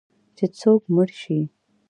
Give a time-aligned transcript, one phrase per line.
[0.37, 1.39] چې څوک مړ شي